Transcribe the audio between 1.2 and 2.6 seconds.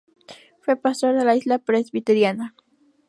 la iglesia presbiteriana.